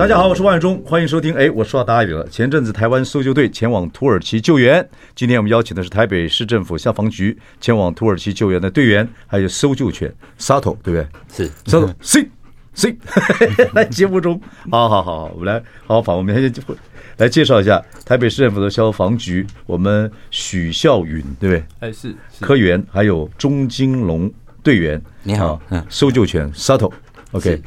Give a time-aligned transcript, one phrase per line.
[0.00, 1.34] 大家好，我是万忠，欢迎收听。
[1.34, 2.26] 哎，我说到哪里了？
[2.28, 11.06] 前阵子台湾搜救队前往土耳其救援，今天我们邀请的是台北市政府消防局前往土耳其救援的队员，还有搜救犬 Sato，对不对？
[11.30, 12.30] 是 Sato C
[12.72, 12.96] C，
[13.74, 16.50] 来节目中，好好好，我们来好好访，我们先
[17.18, 21.64] 来介绍一下台北市政府的消防局，我们许孝允，对不对？
[21.80, 24.32] 哎，是科员，还有钟金龙
[24.62, 27.60] 队员，你好，嗯，搜救犬 Sato，OK，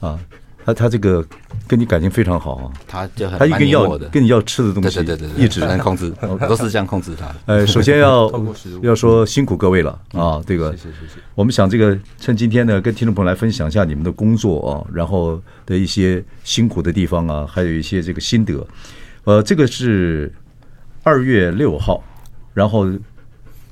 [0.00, 0.18] 啊。
[0.64, 1.24] 他他这个
[1.68, 6.10] 跟你感情非常好啊，他就很他一个要跟你要吃的东西，对对对对，一直能控制，
[6.48, 7.34] 都是这样控制他。
[7.46, 8.30] 呃，首先要
[8.82, 10.74] 要说辛苦各位了啊，这个，
[11.34, 18.66] 我们想这个趁今天呢，跟听众朋友来分享一下你们的工作啊，然后的一些辛苦的地方啊，还有一些这个心得。
[19.24, 20.32] 呃，这个是
[21.02, 22.02] 二月六号，
[22.54, 22.86] 然后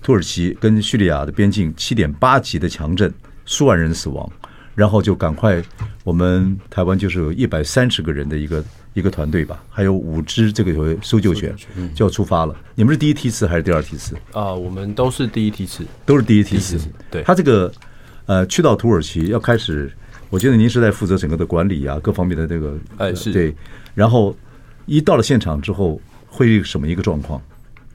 [0.03, 3.13] 土耳其跟叙利亚的边境七点八级的强震，
[3.47, 4.31] 数万人死亡。
[4.75, 5.63] 然后就赶快，
[6.03, 11.55] 我们台湾就是有一百三十个人的一个一个团队吧，还有五只这个搜救犬
[11.95, 12.57] 就要出发了。
[12.75, 14.17] 你们是第一梯次还是第二梯次？
[14.33, 16.81] 啊，我们都是第一梯次，都是第一梯次。
[17.11, 17.71] 对，他这个
[18.25, 19.93] 呃，去到土耳其要开始，
[20.31, 23.55] 我觉得您是在负责整个的管理啊，各方面的这个，哎是对。
[23.95, 24.35] 然后
[24.87, 27.41] 一到了现场之后，会是什么一个状况？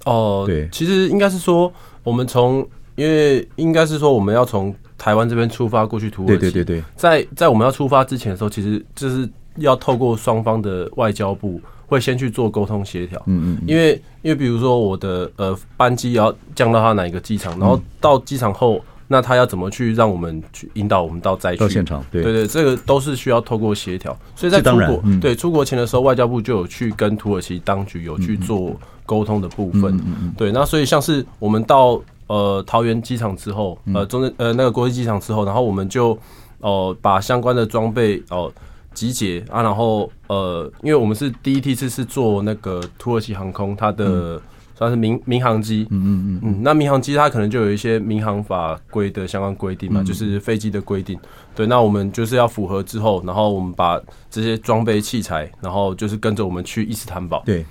[0.05, 4.75] 哦，对，其实应该是说，我们从因为应该是说我们要从。
[4.97, 21.59] 台湾这边出发过去土耳其，对对对对，在在我们要出发之前的时候，其实就是要透过双方的外交部会先去做沟通协调，嗯嗯，因为因为比如说我的呃班机要降到他哪一个机场，然后到机场后，那他要怎么去让我们去引导我们到灾区？
[21.59, 22.23] 到现场，对。
[22.23, 30.33] 对对，这个都是需要透过协调，所以在出国对出国前的时候，外交部就有去跟土耳其当局有去做沟通的部分，嗯嗯。
[30.37, 32.01] 对，那所以像是我们到。
[32.27, 36.11] 呃，桃园机场之后，呃，中正呃那个国际机场之后，然后我们就
[36.59, 38.53] 哦、呃、把相关的装备哦、呃、
[38.93, 44.41] 集结啊，然后呃，因为我们是第一梯次是做那个土耳其航空它的
[44.75, 51.17] 算是民民航机，嗯嗯嗯嗯，那民航机它可能就有一些民航法规的相关规定嘛，就是飞机的规定，
[51.55, 53.99] 对，那我们就是要符合之后，然后我们把
[54.29, 57.65] 这些装备器材，然后就是跟着我们去伊斯坦堡，对。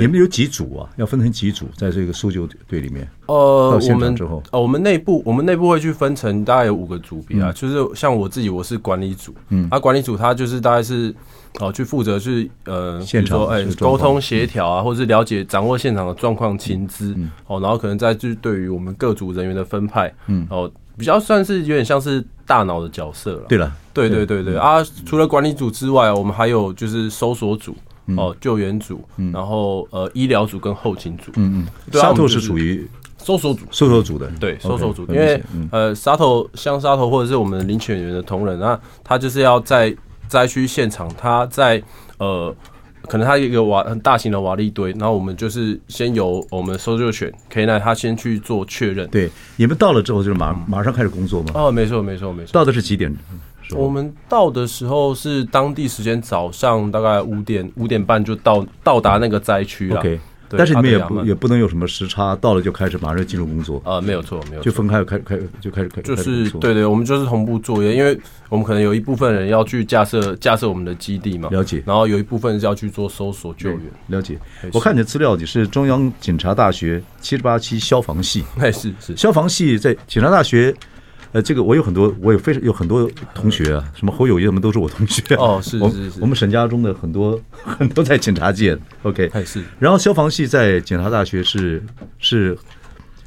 [0.00, 0.88] 你们有几组啊？
[0.96, 3.08] 要分成几组，在这个搜救队里面。
[3.26, 4.16] 呃，我们
[4.50, 11.14] 呃，我们内部我们内部会去分成大概有五个组别啊，就是像我自己，我是管理组，嗯，啊，管理组他就是大概是
[11.60, 17.14] 哦，去负责去呃，比如说哎，沟通协调啊，或者是了解掌握现场的状况情资，
[17.46, 23.42] 哦，然后可能再就是对于我们各组人员的分派，嗯，哦，比较算是有点像是大脑的角色了。
[23.48, 24.42] 对了，对对对。
[24.42, 27.76] 对啊，除了管理组之外，我们还有就是搜索组。
[28.16, 32.88] 哦，救援组，然后呃，医疗组跟后勤组，嗯嗯，沙头是属于
[33.18, 39.94] 搜索组，搜索组的，对，搜索组，因为呃，沙头像沙头或者是我们领犬员的同仁那，他就是要在
[40.26, 41.82] 灾区现场，他在
[42.18, 42.54] 呃，
[43.02, 49.08] 可能他一个瓦很大型的瓦砾堆，然后我们就是先由我们搜救犬可以来他先去做确认。
[49.08, 51.50] 对，你们到了之后就是马马上开始工作吗？
[51.54, 52.52] 哦，没错没错没错。
[52.52, 53.14] 到的是几点？
[53.74, 60.00] 我们到的时候是当地时间早上大概五点五点半就到到达那个灾区了。
[60.00, 60.18] OK，
[60.48, 64.00] 但是你们也不也不能有什么时差，到了就开始马上进入工作啊？
[64.00, 68.18] 没有错，没有，就分开开开就开始开就是对对，我们就是同步作业，因为
[68.48, 71.82] 我们可能有一部分人要去架设架设我们的基地嘛，了解。
[71.84, 74.38] 然后有一部分是要去做搜索救援，了解。
[74.72, 80.74] 我看你的资料，你是中央警察大学七十八期消防系，哎是是，消防系在警察大学。
[81.32, 85.34] 呃，这个我有很多，我有非常有很多同学啊，什么侯友谊他们都是我同学。
[85.36, 89.62] 哦，是是是，我们沈家中的很多很多在警察界，OK，是。
[89.78, 91.82] 然后消防系在警察大学是
[92.18, 92.56] 是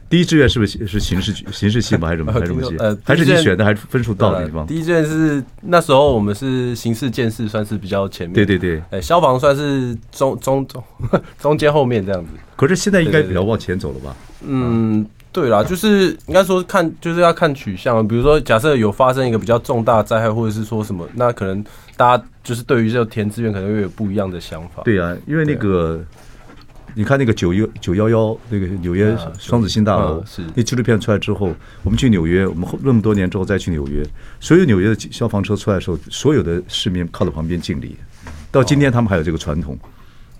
[0.09, 2.07] 第一志愿，是不是是刑事刑事系吗？
[2.07, 2.75] 还是什么 还是什么系？
[2.79, 4.65] 呃，还是你选的，还是分数到的地方？
[4.65, 8.33] 第一志愿是那时候我们是刑事建设，算是比较前面。
[8.33, 10.83] 对对对，哎，消防算是中中中
[11.39, 12.31] 中间后面这样子。
[12.55, 14.15] 可是现在应该比较往前走了吧？
[14.45, 15.05] 嗯。
[15.31, 18.05] 对啦，就是应该说看，就是要看取向。
[18.05, 21.63] 比如说，假设有发生一个比较重大灾害，或者是说什么，那可能
[21.95, 24.83] 大家就是对于这个填志愿可能会有不一样的想法。
[24.83, 26.03] 对啊，因为那个，
[26.95, 34.05] 你看那个九幺九幺幺那个纽约双子星大楼，是那纪录片出来之后，我们去纽约，我们那么多年之后再去纽约，
[34.41, 37.95] 所有纽约的消防车出来的时候，所有的市民靠在旁边敬礼。
[38.51, 39.79] 到今天他们还有这个传统。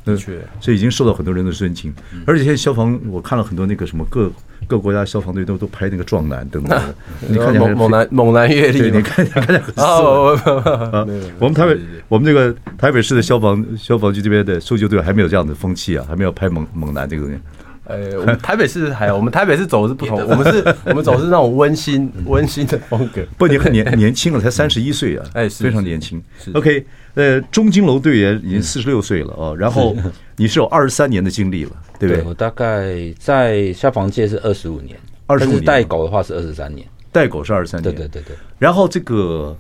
[0.03, 1.93] 的确，所以已经受到很多人的尊敬。
[2.25, 4.31] 而且现在消防，我看了很多那个什么各
[4.67, 6.95] 各国家消防队都都拍那个壮男等等的，
[7.27, 11.05] 你看猛猛男猛男阅历，你看看起来很 色啊。
[11.39, 11.77] 我们台北
[12.07, 17.39] 我们这个台北市的消防消防局这边的搜救队还没有这样的风气啊，还没有拍猛猛男这个东西。
[17.85, 23.21] 呃，我们台北市还有，我们台北市走的是不同，我们是，我们走的是那种温馨温馨的风格。
[23.37, 26.21] 不，你很年年轻了，才三十一岁啊，哎，非常年轻。
[26.53, 26.85] OK，
[27.15, 29.95] 呃，中金楼队员已经四十六岁了哦，然后
[30.35, 32.23] 你是有二十三年的经历了，对不对？
[32.23, 38.35] 我大概在消防界是二十五年，二十五年带狗的话是二十三年，带狗是二十三年，对对对对。
[38.59, 39.57] 然后这个。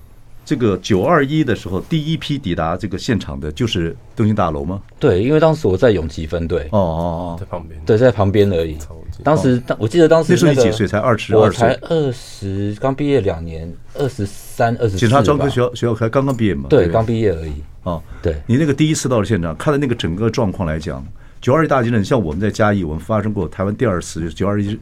[0.51, 4.81] 这个九二一的时候，第一批抵达这个现场的就是东京大楼吗？
[4.99, 6.67] 对，因为当时我在永吉分队。
[6.71, 7.79] 哦哦哦，在旁边。
[7.85, 8.77] 对，在旁边而已。
[9.23, 10.85] 当时，当我记得当时那时候你几岁？
[10.85, 11.69] 才二十二岁。
[11.69, 14.97] 我才二十，刚毕业两年，二十三、二十。
[14.97, 16.67] 警察专科学校学校才刚刚毕业嘛？
[16.67, 17.53] 对，刚毕业而已。
[17.83, 18.35] 哦，对。
[18.45, 21.01] 你那个第一次到了现场，看了那个整个状况来讲，
[21.39, 24.65] 九二一大地震，像我们在嘉义，我们发生过台湾第二次九二一。
[24.65, 24.79] 就是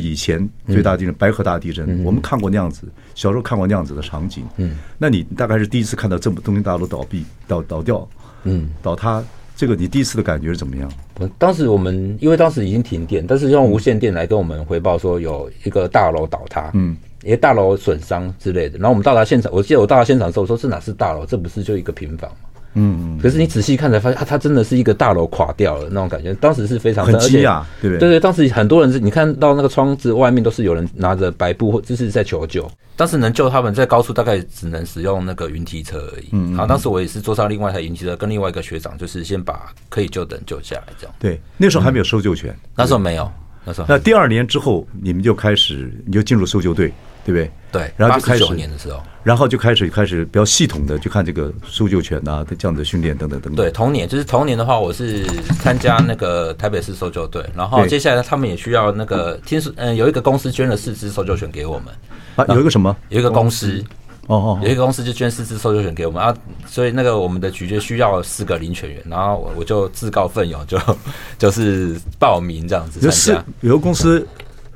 [0.00, 4.44] 以前最大地震，白河大地震，我们看过那样子，小时候看过那样子的场景。
[4.56, 8.08] 嗯，那你大概是第一次看到这么东京大楼倒闭、倒倒掉，
[8.44, 9.22] 嗯，倒塌，
[9.56, 10.90] 这个你第一次的感觉是怎么样？
[11.38, 18.78] 当时我们因为当时已经停电，但是用无线电来跟我们回报说有一个大楼倒塌，嗯，一个大楼损伤之类的。
[18.78, 21.24] 然后我们到达现场，我记得我到达现场的时候说：“这哪是大楼？
[21.24, 22.36] 这不是就一个平房吗？”
[22.74, 26.34] 嗯嗯，可是你仔细看才发现，啊，它真的是一个大楼垮掉了那种感觉。
[26.34, 27.98] 当时是非常很惊讶，对不对？
[27.98, 32.70] 对对，当时很多人是，你看到那个窗子外面都是有人拿着白布或就是在求救。
[32.96, 36.28] 当时能救他们在高处，大概只能使用那个云梯车而已。
[36.32, 41.14] 嗯，好，当时我也是坐上另外一台云梯车，跟另外一个学长，就是先把可以救的人救下来，这样。
[41.18, 43.28] 对，那时候还没有搜救犬，那时候没有，
[43.64, 43.86] 那时候。
[43.88, 46.92] 那第二年之后，你们就开始，你就进入搜救队。
[47.24, 47.50] 对不对？
[47.72, 53.56] 对，然后就开始年的时候，然后就开始开始比较系统的去看这个搜救犬啊，这样的训练等等等等。
[53.56, 55.24] 对，同年就是同年的话，我是
[55.60, 61.86] 参加那个台北市搜救队，然后接下来他们也需要那个听说，嗯，有一个公司捐了四只搜救犬给我们
[62.36, 62.96] 啊，有一个什么？
[63.08, 63.82] 有一个公司。
[64.26, 66.34] 哦哦，有一个公司就捐四只搜救犬给我们啊，
[66.66, 70.78] 所以那个我们的局就需要四个领犬员，然后我我就自告奋勇就
[71.36, 73.44] 就是报名这样子参加。
[73.60, 74.26] 有个公司。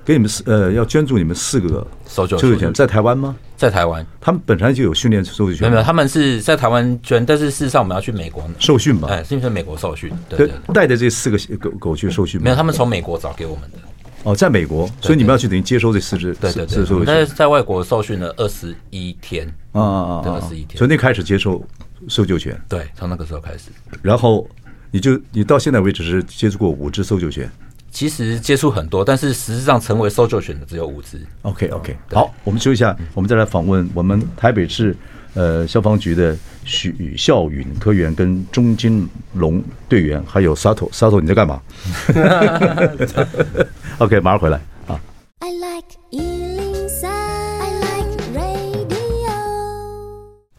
[0.09, 3.37] 给你们四呃，要捐助你们四个搜救犬，在台湾吗？
[3.59, 5.61] 在台湾，他们本身就有训练搜救犬。
[5.61, 9.09] 没有，没有，他们是在台湾捐，但是事实上我们要去美国受训吧？
[9.11, 10.11] 哎，是在美国受训。
[10.27, 12.41] 对，带着这四个狗狗去受训。
[12.41, 13.79] 没有，他们从美国找给我们的。
[14.23, 16.33] 哦，在美国，所以你们要去等于接收这四只。
[16.37, 17.05] 对对对。
[17.05, 19.47] 但是在外国受训了二十一天。
[19.73, 20.23] 啊啊啊！
[20.25, 20.79] 二十一天。
[20.79, 21.63] 从那开始接受
[22.09, 22.59] 搜救犬。
[22.67, 23.65] 对，从那个时候开始。
[24.01, 24.49] 然后
[24.91, 27.51] 你就你到现在为止是接触过五只搜救犬。
[27.91, 31.21] 其实接触很多，但是实质上成为搜救犬的只有五只。
[31.43, 34.97] OK OK，好，我们休息一下，我们再来访问我们台北市
[35.35, 41.61] 呃消防局的许孝允科员跟钟金龙队员，还有 Sato Sato，你在干嘛？
[43.99, 45.01] OK，马上回来啊。
[45.41, 46.38] I like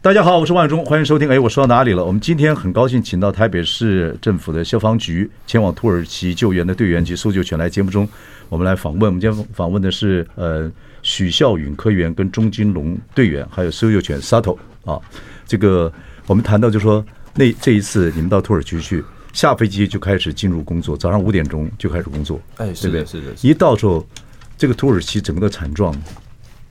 [0.02, 1.28] 大家好，我是万忠，欢迎收听。
[1.28, 2.02] 哎，我说到哪里了？
[2.02, 8.08] 我们今天很高兴请到台北市政府的消防局前往土耳其救援的队员及搜救犬来节目中，
[8.48, 9.02] 我们来访问。
[9.02, 14.56] 我们今天访问的是呃许孝允科员跟钟金龙队员，还有搜救犬 Sato
[14.86, 14.98] 啊。
[15.46, 15.92] 这个
[16.26, 17.04] 我们谈到就说，
[17.34, 19.04] 那这一次你们到土耳其去，
[19.34, 23.26] 下飞机就开始进入工作，早上五点钟就开始工作，哎，是的，是的。
[23.42, 24.06] 一到时候，
[24.56, 25.94] 这个土耳其整个的惨状。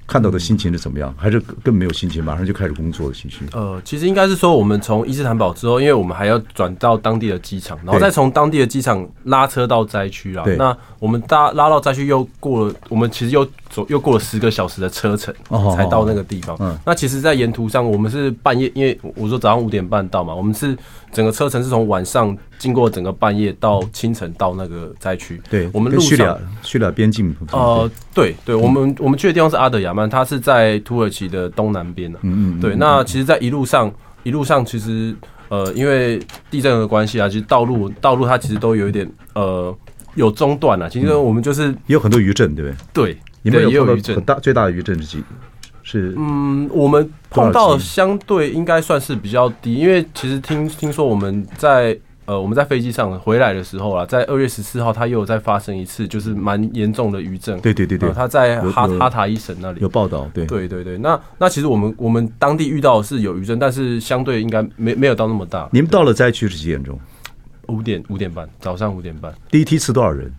[0.10, 1.14] 看到的心情是怎么样？
[1.16, 3.46] 还是更没有心情，马上就开始工作的情绪？
[3.54, 10.44] 呃，其实应该是说，我们从伊斯坦堡之后，因为我们还要转到当地的机场，然后再从当地的机场拉车到灾区啊。
[10.58, 15.34] 那我们搭拉到灾区又过了，我们其实又走又过了十个小时的车程，
[15.76, 16.58] 才到那个地方。
[16.60, 20.78] 嗯，那其实，在沿途上，我们是半夜，因为我说早上五点半到嘛，我们是
[21.12, 22.38] 整个车程是从晚上。
[22.60, 27.34] 经过整个半夜到清晨到那个灾区，对，我们路上去了边境。
[27.54, 32.20] 呃，对对，我们我们去的地方是阿德亚曼，它是在土耳其的东南边呢。
[32.24, 32.76] 嗯嗯，对。
[32.76, 33.90] 那其实，在一路上
[34.24, 35.16] 一路上，其实
[35.48, 36.20] 呃，因为
[36.52, 39.74] 地震的关系啊，其实道路道路它其实都有一点呃
[40.16, 40.90] 有中断啊。
[40.90, 43.14] 其实我们就是也有很多余震，对不对？
[43.14, 45.24] 对，你们有碰到很大最大的余震是几？
[45.84, 51.98] 是嗯，我们碰到相对应该算是比较低，因为其实听听说我们在。
[52.26, 57.60] 呃，我们在飞机上回来的时候啊，在二月十四号，它又有再发生一次，就是蛮严重的余震。
[57.60, 60.30] 对对对对，它在哈哈塔伊省那里有报道。
[60.32, 65.68] 对对对对，那那其实我们我们当地遇到的是有余震，但是相对应该没没有到那么大。
[65.72, 67.00] 你们到了灾区是几点钟？
[67.66, 69.34] 五点五点半，早上五点半。
[69.50, 70.32] 第一梯次多少人？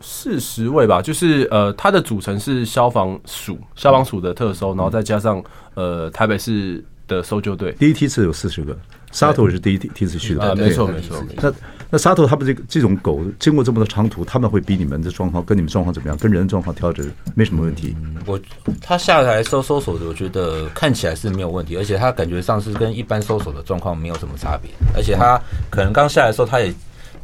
[0.00, 5.42] 四十位吧，就是呃，它的组成是消防署消防署的特搜，然后再加上
[5.74, 6.84] 呃台北市。
[7.06, 7.70] 的的搜救队。
[7.72, 8.74] 第一梯次有四十个，
[9.12, 10.42] 沙头也是第一梯梯次去的。
[10.42, 11.22] 啊，没错没错。
[11.36, 11.52] 那
[11.90, 16.16] 那沙头他们这个这种狗经过这么多长途，他们会比你们的状况跟你们状况怎么样？
[16.16, 17.94] 跟人的状况调整没什么问题。
[18.24, 18.40] 我
[18.80, 24.70] 他下来搜搜索的，我觉得看起来是没有问题，而且他感觉上是跟一般搜索的状况没有什么差别。
[24.96, 25.38] 而且他
[25.70, 26.72] 可能刚下来的时候，他也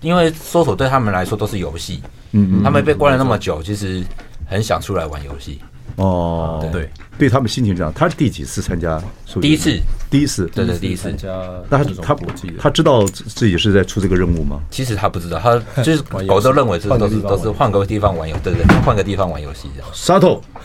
[0.00, 2.02] 因为搜索对他们来说都是游戏，
[2.33, 4.02] 嗯嗯，他们被关了那么久，其实
[4.47, 5.59] 很想出来玩游戏。
[5.97, 6.88] 哦，对，
[7.19, 7.92] 对他们心情这样。
[7.95, 9.02] 他是第几次参加？
[9.40, 9.78] 第一次，
[10.09, 11.28] 第一次，对对，第一次参加。
[11.69, 12.16] 那他他
[12.59, 14.61] 他知道自己是在出这个任务吗？
[14.71, 19.90] 其实他不知道，他就是 狗都认为这都是都是换个地方玩游，对对，换个地方玩游戏这样。
[19.92, 20.42] 沙头，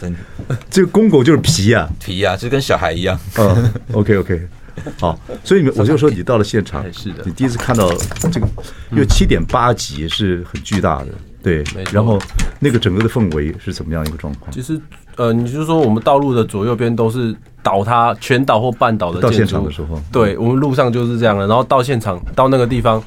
[0.00, 3.18] 真的，这个公狗就是皮呀，皮呀，就跟小孩一样。
[3.36, 4.40] 嗯，OK OK。
[5.00, 7.90] 好，所以我就说你到了现场，是的，你第一次看到
[8.32, 8.46] 这个，
[8.92, 11.08] 因为七点八级是很巨大的，
[11.42, 12.18] 对，然后
[12.60, 14.52] 那个整个的氛围是怎么样一个状况？
[14.52, 14.80] 其实，
[15.16, 23.02] 呃，你就是说我们道路的左右边都是倒塌、全倒或半倒的建筑，到现场的时候，对我们路上就是这样的，然后到现场到那个地方。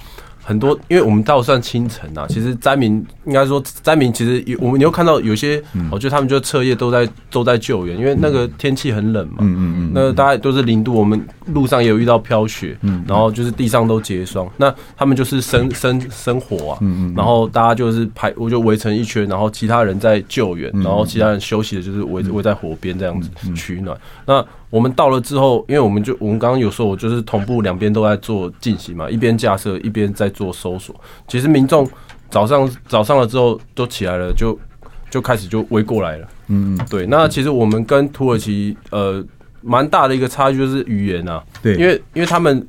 [0.48, 5.62] 很多，因为我们到算清晨啊，其实灾民应该说灾民其实有我们你会看到有些，
[5.92, 24.46] 我觉得他们就彻夜都在都在救援，因为那个天气很冷嘛，嗯嗯嗯，那大概都是零度，我们路上也有遇到飘雪，嗯，然后就是地上都结霜，那他们就是生生生火啊，嗯嗯，然后大家就是排，我就围成一圈，然后其他人在救援，然后其他人休息的就是围围在火边这样子取暖，那。
[24.70, 30.96] 我们到了之后，因为我们就我们刚刚有说，我就是同步两边都在做进行嘛，一边架设一边在做搜索。
[31.28, 31.90] 其实民众
[32.30, 34.58] 早上早上了之后都起来了，就
[35.10, 36.28] 就开始就围过来了。
[36.48, 37.06] 嗯，对。
[37.06, 39.24] 那其实我们跟土耳其呃
[39.62, 42.68] 蛮大的一个差距就是语言啊，对，因为因为他们。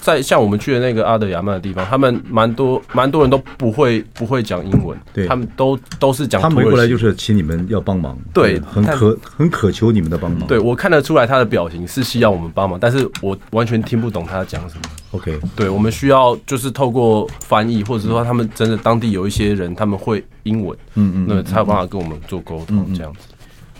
[0.00, 6.40] 在像我们去的那个阿德亚曼的地方，他们蛮多蛮多人都不会不会讲英文，对，他们都都是讲。
[6.40, 10.46] 他们回过来就是请你们要帮忙，对，很渴很渴求你们的帮忙。
[10.48, 14.82] 对，我看得出来他的表情是需要我们帮忙，但是我完全听不懂他讲什么。
[15.12, 23.20] OK，对，我们需要就是透过翻译，或者说他们真的当地有一些人他们会英文，嗯嗯，那才有办法跟我们做沟通这样子。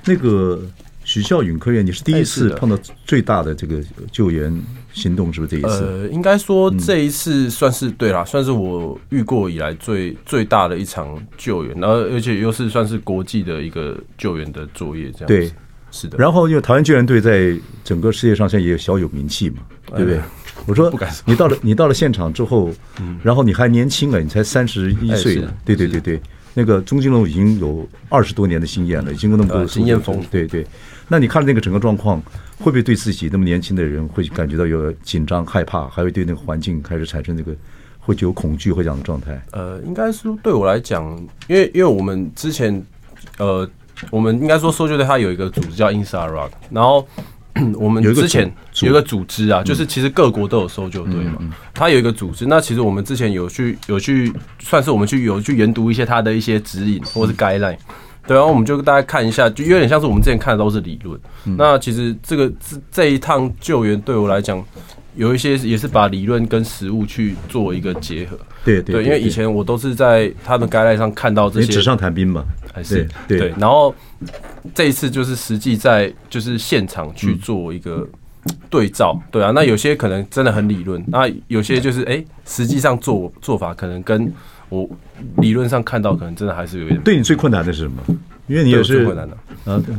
[0.05, 0.61] 那个
[1.11, 4.57] 许效允科员，你是第一次碰到最大的这个救援
[4.93, 5.83] 行动是不是这一次？
[5.85, 15.51] 呃，应该说这一次算是对啦，算是我遇过以来最最大的一场救援，然后而且又是算是国际的一个救援的作业，这样对，
[15.91, 16.17] 是的。
[16.17, 19.63] 然后因为台湾救援队在整个世界上现在也有小有名气嘛，
[19.97, 20.21] 对不对？
[20.67, 20.93] 我说，
[21.25, 22.71] 你到了你到了现场之后，
[23.25, 26.21] 然后你还年轻啊，你才三十一岁，对对对对。
[26.53, 30.67] 那个钟金龙已经有二十多年的经验了，已经跟那么多经验丰富，对对。
[31.13, 32.23] 那你看那个整个状况，
[32.59, 37.53] 会不会对自己那么年轻的人会感觉到有紧张、害怕，还会对那个环境开始产生那个
[37.99, 39.43] 会有恐惧会这样的状态？
[39.51, 41.05] 呃，应该是对我来讲，
[41.49, 42.81] 因为因为我们之前，
[43.39, 43.69] 呃，
[44.09, 47.05] 我们应该说搜救队它有一个组织叫 INSARAG，然后
[47.77, 48.51] 我们之前
[48.83, 51.43] 有一个组织啊，就是其实各国都有搜救队嘛，
[51.75, 52.47] 它有一个组织。
[52.47, 57.77] 那其实我们之前有去有去，算是我们去有去研读一些它的一些指引或是 guideline。
[58.31, 61.19] 对，然后我们就大家看一下，就有点像是我们之前看的都是理论。
[61.47, 64.65] 嗯、那其实这个这这一趟救援对我来讲，
[65.17, 68.39] 有一些也是把理论跟实物去做一个结合。
[68.65, 73.55] 对对，因为以前我都是在他们 guideline 上看到这些纸上谈兵嘛，还是对，对。
[73.59, 73.93] 然后
[74.77, 78.07] 这一次就是实际在就是现场去做一个
[78.69, 79.13] 对照。
[79.17, 84.33] 嗯、对啊，那有些可能真的很理论，那有些就是哎，实际上做做法可能跟。
[84.71, 84.89] 我
[85.37, 87.01] 理论上看到，可能真的还是有一点。
[87.03, 88.03] 对你最困难的是什么？
[88.47, 89.37] 因为你也是最困难的。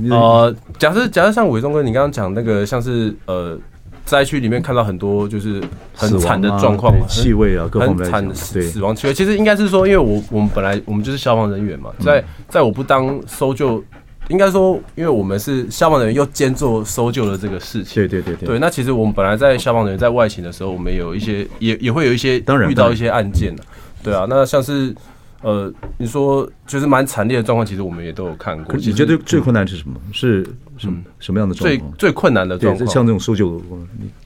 [0.10, 3.58] 呃，假设假设像伟忠哥你刚刚讲那个，像是呃
[4.04, 5.62] 灾区里面看到很多就是
[5.96, 9.14] 很惨的状况，气味啊，各方面很惨的死亡气味。
[9.14, 13.82] 其实应该是说，因为我我们本来我们就是消防人员嘛，在在我不当搜救，
[14.28, 17.96] 应该说，因为我们是消防人员又兼做搜救的这个事情。
[17.96, 18.60] 对对对对。
[18.60, 22.38] 那其实我们本来在消防人员在外勤的时候，我们有一些也也会有一些
[22.68, 23.64] 遇到一些案件的。
[24.04, 24.96] 对啊，那像是，
[25.42, 28.76] 呃，你说就是蛮惨烈的状况，其实我们也都有看过。
[28.76, 29.96] 你觉得最困难是什么？
[30.12, 30.44] 是
[30.78, 31.92] 什么什么样的状况？
[31.92, 33.62] 最最困难的状况，像这种搜救，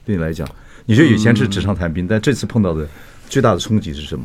[0.04, 0.48] 对你来讲，
[0.86, 2.86] 你觉得以前是纸上谈兵，但这次碰到的
[3.28, 4.24] 最大的冲击是什么？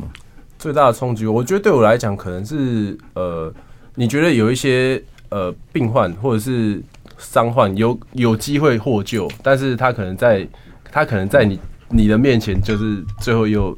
[0.58, 3.52] 最大的冲击，我觉得对我来讲，可能是呃，
[3.94, 6.82] 你觉得有一些呃病患或者是
[7.18, 10.48] 伤患有有机会获救，但是他可能在
[10.90, 13.76] 他可能在你你的面前，就是最后又。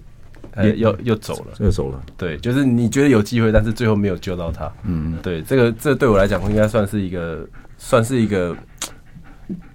[0.54, 2.02] 哎，又又走了，又走了。
[2.16, 4.70] 对，就是你觉得有机会，但是最后没有救到他。
[4.84, 7.46] 嗯，对，这个这对我来讲，应该算是一个，
[7.76, 8.56] 算是一个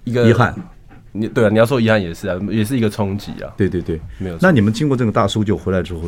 [0.04, 0.54] 一个遗憾。
[1.12, 3.52] 你对啊，你要说遗憾也是啊，也是一个冲击啊。
[3.56, 4.38] 对对对，没有。
[4.40, 6.02] 那你们经过这个大搜救回来之后，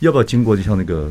[0.00, 1.10] 要不要经过就像那个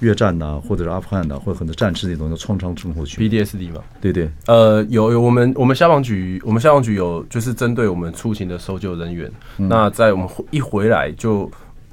[0.00, 3.80] 越战呐、啊，或者是阿富汗呐、啊，或者很多战士那种的创伤症候群 （PDSD） 嘛？
[4.00, 11.50] 对对，呃，有有我们我们消防局，我们消防局有就是针对我们出勤的搜救人员，嗯、那在我们一回来就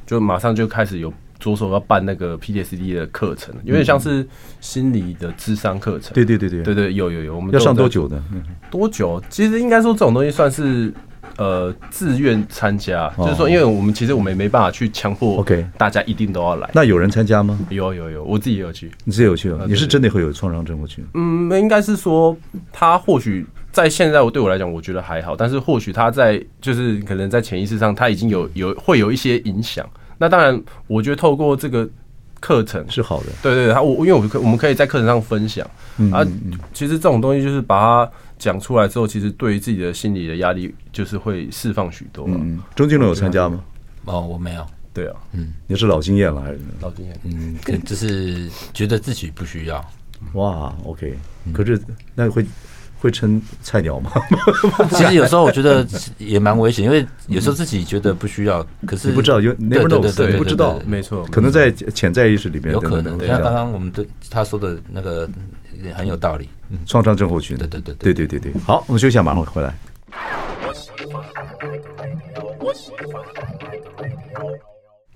[0.07, 4.27] 就马上就开始有着手要办那个 PTSD 的课程，有点像是
[4.59, 6.13] 心理的智商课程。
[6.15, 8.23] 对对对对对对，有有有，我们要上多久呢？
[8.71, 9.21] 多久？
[9.29, 10.91] 其实应该说这种东西算是。
[11.35, 16.67] 呃，自愿参加，就是说，因为我们其实我们也没办法去强迫，OK，大家一定都要来。
[16.73, 17.59] 那有人参加吗？
[17.69, 18.89] 有有有，我自己也有去。
[19.03, 19.59] 你自己有去啊？
[19.67, 21.05] 你是真的会有创伤症候群？
[21.13, 22.35] 嗯，应该是说，
[22.71, 23.45] 他或许
[23.83, 29.87] 在现在我对我来讲，我觉得还好，但是或许他在就是可能在潜意识上，他已经有有会有一些影响。
[30.17, 31.87] 那当然，我觉得透过这个
[32.39, 33.27] 课程是好的。
[33.43, 35.65] 对对对，他我因为我们可我们可以在课程上分享
[36.11, 36.25] 啊，
[36.73, 38.11] 其实这种东西就是把它。
[38.39, 42.27] 讲出来之后，其实对于自己的心理的压力，就是会释放许多。
[42.27, 43.59] 嗯，钟金龙有参加吗？
[44.05, 44.63] 哦，我没有。
[44.93, 46.59] 对啊，嗯，你是老经验了还是？
[46.79, 47.19] 老经验。
[47.23, 49.83] 嗯，可就是觉得自己不需要。
[50.33, 51.17] 哇，OK。
[51.51, 51.81] 可是
[52.13, 52.45] 那会
[52.99, 54.11] 会称菜鸟吗？
[54.91, 55.85] 其实有时候我觉得
[56.17, 63.19] 也蛮危险，因为有时候自己觉得不需要，可是你不知道，有 never know，不知道，没错，可能在潜在意识里面有可能。
[63.25, 65.29] 像刚刚我们对他说的那个。
[65.93, 66.49] 很有道理，
[66.87, 68.61] 创伤症候群，对对对对对对对。
[68.65, 69.71] 好，我们休息一下，马上回来。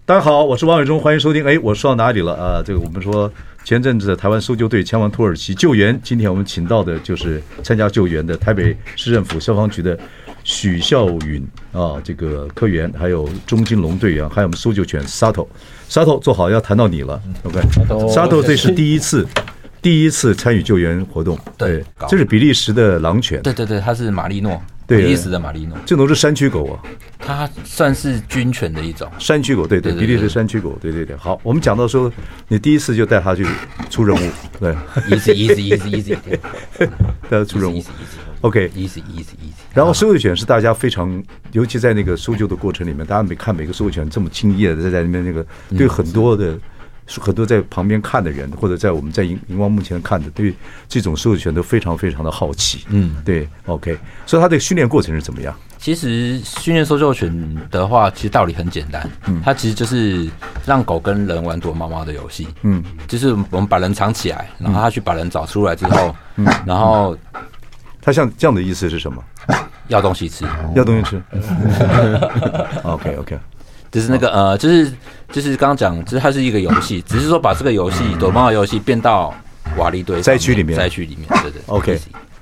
[0.06, 1.44] 大家好，我是王伟忠，欢迎收听。
[1.44, 2.62] 哎，我说到哪里了啊？
[2.64, 3.32] 这个我们说
[3.64, 9.98] 前阵子台湾搜救队前往土耳其救援，今天我们请到的就是参加救援的台北市政府消防局的
[10.44, 17.22] 许孝允啊，这个科员，还有钟金龙队员，还有我们搜救犬 Sato，Sato 坐好，要谈到你了。
[17.44, 19.28] OK，Sato 这是第一次。
[19.82, 24.62] 第一次参与救援活动，对，这是比利时的狼犬，对对对，它是马利诺，
[24.98, 26.80] 比利时的马利诺，这种是山区狗啊，
[27.20, 29.10] 它算是军犬的一种。
[29.20, 31.16] 山区狗，对对，比利时山区狗，对对对。
[31.16, 32.12] 好，我们讲到说，
[32.48, 33.46] 你第一次就带它去
[33.90, 34.30] 出任务，
[34.60, 34.74] 对
[35.10, 36.18] ，easy easy easy easy，
[37.30, 37.84] 带它出任务
[38.42, 39.54] ，OK，easy easy easy。
[39.74, 45.46] 然后搜救犬是大家非常，尤其在那个搜救的过程里面，大家每看每个搜救犬这么敬业的在在那边那个，
[45.78, 46.58] 对很多的。
[47.20, 50.54] 很多在旁边看的人，或者在我们在荧荧光幕前看的，对
[50.88, 52.86] 这种搜救犬都非常非常的好奇。
[52.90, 53.98] 嗯，对，OK。
[54.26, 55.54] 所以它的训练过程是怎么样？
[55.78, 59.10] 其实训练搜救犬的话，其实道理很简单。
[59.26, 60.30] 嗯，它其实就是
[60.66, 62.48] 让狗跟人玩躲猫猫的游戏。
[62.62, 67.18] 嗯，就是我们把人藏起来，然后它去把人找出来之后，嗯，然后
[68.00, 69.24] 它像这样的意思是什么？
[69.88, 70.46] 要东西吃，
[70.76, 71.22] 要东西吃。
[72.84, 73.38] OK，OK。
[73.92, 74.92] 就是那个呃，就是
[75.32, 79.34] 就是刚刚讲，就是它是一个游戏， 只是说把这个游戏躲猫猫游戏变到
[79.78, 81.62] 瓦砾堆灾区里面，灾区里面，对对。
[81.68, 82.00] OK，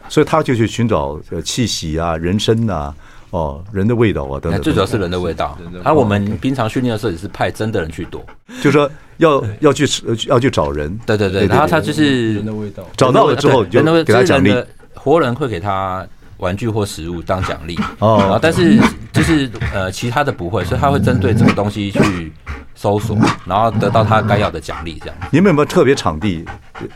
[0.08, 2.94] 所以他就去寻找呃气息啊、人声呐、
[3.32, 4.62] 哦人的味道啊等等。
[4.62, 5.58] 最主要是人的味道。
[5.84, 8.24] 而我们平常训练的时候也是派真的人去躲，
[8.62, 9.88] 就是说要要去
[10.28, 10.96] 要去找人。
[11.06, 14.54] 对对对，然后他就是人的味道，找到了之后就给他奖励，
[14.94, 16.06] 活人会给他。
[16.40, 18.78] 玩具或食物当奖励哦，但是
[19.14, 22.34] 就是呃，其他的不会，所以他会针对这个东西去
[22.76, 24.98] 搜索，然后得到他该要的奖励。
[25.02, 26.46] 这样，你们有没有特别场地，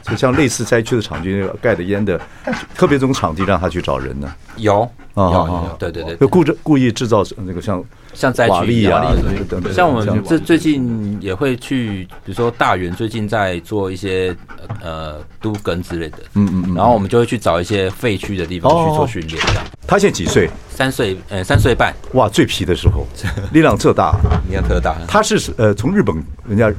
[0.03, 2.19] 就像类似灾区的场地，那个盖的烟的，
[2.73, 4.33] 特别这种场地让他去找人呢？
[4.55, 9.13] 有啊，对对对，就故故意制造那个像像灾区啊，
[9.73, 14.35] 像我们这最近也会去，比如说大园最近在做一些
[14.81, 19.39] 呃都根之类的，嗯嗯嗯，然后我们就会去找一些废墟的地方去做训练。
[19.85, 20.49] 他现在几岁？
[20.69, 21.93] 三岁，呃，三岁半。
[22.13, 23.05] 哇，最皮的时候，
[23.51, 24.15] 力量特大，
[24.49, 24.95] 力量特大。
[25.07, 26.15] 他是呃，从日本
[26.47, 26.73] 人家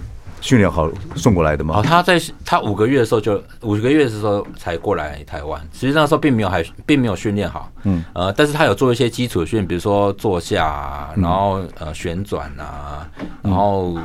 [0.44, 1.78] 训练好送过来的吗？
[1.78, 13.08] 哦，他在他五个月的时候就五个月的时候才过来台湾，实际上那时候并没有还并没有训练好，嗯，呃，但是他有做一些基础的训练，比如说坐下啊，然后呃旋转啊，
[13.40, 13.98] 然后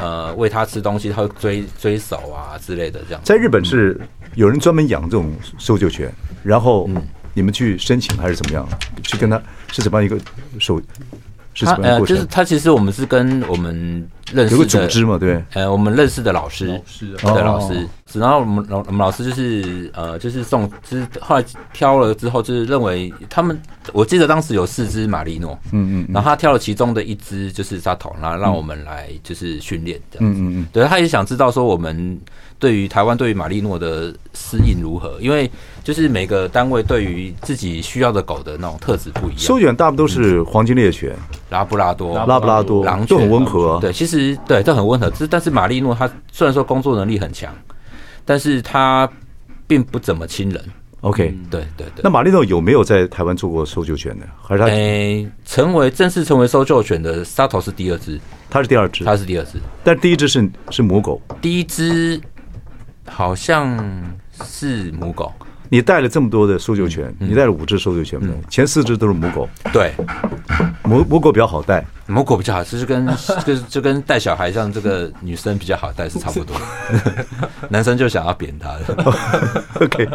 [0.00, 3.20] 呃喂他吃东西，他会追追手啊之类的这样。
[3.22, 4.00] 在日本是
[4.34, 6.10] 有人专门养这种搜救犬，
[6.42, 7.02] 然后嗯。
[7.38, 8.66] 你们去申请还是怎么样？
[9.02, 9.38] 去跟他
[9.70, 10.18] 是怎么样一个
[10.58, 10.80] 手？
[11.52, 12.06] 是怎么样的过程？
[12.06, 15.42] 呃，就是他其实我们是跟我们认识的有个组织嘛，对。
[15.54, 17.86] 呃，我们认识的老师，老师对老师。
[18.12, 23.60] 然后我们老我们老师就是呃，就是送，就是后来挑了之后，就是认为他们，
[23.92, 30.66] 我记得当时有四只马利诺，嗯嗯，然后他挑了其中的一只就是沙头，然后让我们来就是训练这样子，嗯嗯嗯。
[30.72, 32.18] 对，他也想知道说我们。
[32.58, 35.18] 对于台湾对于马利诺的适应如何？
[35.20, 35.50] 因为
[35.84, 39.38] 就是每个单位对于自己需要的狗的那种特质不一样。
[39.38, 41.14] 搜犬大部分都是黄金猎犬、
[41.50, 43.78] 拉布拉多、拉布拉多、狼犬，都很温和。
[43.78, 44.15] 对，其实
[44.46, 45.10] 对都很温和。
[45.30, 47.54] 但是马利诺他虽然说工作能力很强，
[48.24, 49.08] 但是他
[49.66, 50.64] 并不怎么亲人。
[51.02, 52.02] OK，对对对。
[52.02, 54.24] 那马力诺有没有在台湾做过搜救犬呢？
[54.42, 54.66] 还是他？
[54.66, 58.18] 诶，成为正式成为搜救犬的 Sato 是第二只，
[58.50, 62.20] 他是第二只，他是第二只，但第一只是是母狗，第一只
[63.06, 63.78] 好像
[64.42, 65.32] 是母狗。
[65.68, 69.48] 你带了这么多的搜救犬，你带了五只搜救犬，前四只都是母狗。
[69.72, 69.92] 对，
[70.84, 73.06] 母母狗比较好带，母狗比较好，其实跟
[73.44, 76.56] 就是就跟带小孩像这个女生比较好带是差不多，
[77.68, 79.64] 男生就想要扁他的。
[79.80, 80.08] OK，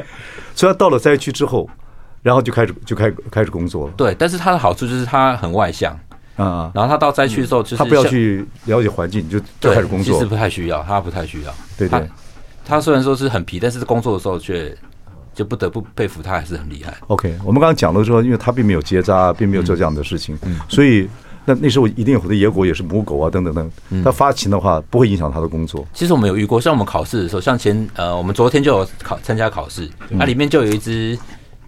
[0.56, 1.70] 所以他到了灾区之后，
[2.22, 3.94] 然后就开始就开开始工作了。
[3.98, 5.92] 对，但是他的好处就是他很外向
[6.38, 10.14] 啊，然后他到灾区的时候，就是他不要去了解环境，就就开始工作。
[10.14, 11.54] 其实不太需要，他不太需要。
[11.78, 12.10] 对对，
[12.66, 14.76] 他虽然说是很皮，但是工作的时候却。
[15.42, 16.96] 就不得不佩服他，还是很厉害。
[17.08, 21.10] OK，我们刚刚讲了说，因为他并没有结扎，并没有做这样的事情，嗯，所以
[21.46, 24.04] 那那时候一定有很多野狗也是母狗啊，等等等。
[24.04, 25.84] 他发情的话不会影响他的工作。
[25.96, 31.18] 其实我们有遇过，像我们考试的时候，像前呃，我们昨天就有考参加考试，那里面就有一只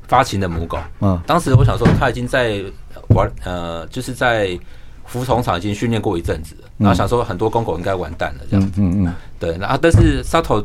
[0.08, 0.78] 发情的母狗。
[1.02, 2.62] 嗯，当时我想说，它已经在
[3.08, 4.56] 玩呃，就是在
[5.08, 8.74] 服从场已经训练过一阵子，然后想说很多公狗应该完蛋了这样子。
[8.80, 10.64] 嗯嗯，对，然后但是 Sato。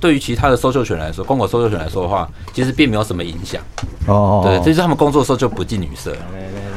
[0.00, 3.60] 对于其他的搜救犬来说，公狗搜救犬来说的话，其实并没有什么影响。
[4.06, 6.16] 哦，对，这是他们工作的时候就不近女色。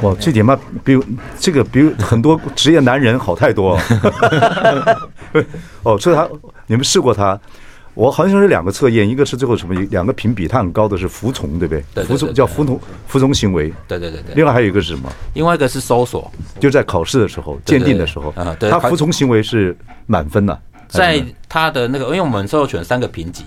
[0.02, 1.00] 哇，这点嘛，比
[1.38, 3.78] 这个比很多职业男人好太多。
[5.82, 6.28] 哦，所以他
[6.66, 7.40] 你们试过他？
[7.94, 11.84] 我好像是两个测验，一个是最后什么两个评比，他很高的是服从，对不对？
[11.94, 13.72] 对，服从叫服从服从行为。
[13.86, 14.34] 对对对对。
[14.34, 15.08] 另外还有一个是什么？
[15.34, 20.60] 另外一个是搜索，就在考试的时候鉴定的时候，他服从行为是满分的。
[20.88, 23.44] 在他的那个，因为我们搜救犬三个评级，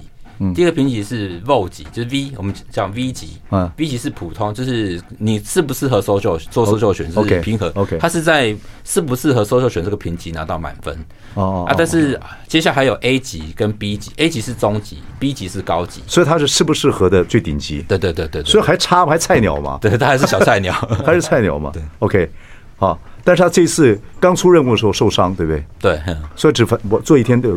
[0.55, 10.97] 第一个评级是 VO 级，就是 V，我们讲 V 级，嗯，V 级是普通，就是你适不适合搜救做搜救犬是平衡，OK，他是在适不适合搜救犬这个评级拿到满分，
[11.33, 12.17] 哦啊，但是
[12.47, 20.71] 接下来还有 A 级跟 B 级，A 级是中级，B 级是高级，所以它是适不适合的最顶级，对对对对，所以还差还菜鸟嘛，对，他还是小菜鸟，
[21.05, 22.31] 还是菜鸟嘛， 对，OK。
[22.77, 25.65] 好，但是他这次刚出任务的时候受伤，对不对？
[25.79, 27.49] 对，所以只分我做一天的，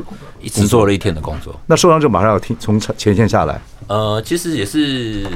[0.44, 1.54] 只做了一天的工作。
[1.66, 3.61] 那受伤就马上要听从前线下来。
[3.87, 5.26] 呃，其实也是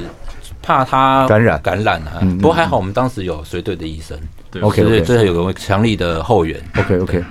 [0.61, 2.19] 怕他感染感染啊。
[2.41, 4.19] 不过还好，我们当时有随队的医生。
[4.49, 6.59] 对，OK，这有个强力的后援。
[6.77, 7.23] OK，OK。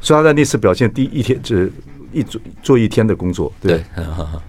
[0.00, 1.70] 所以他在那次表现，第一天只
[2.16, 3.84] 一做做一天的工作，对，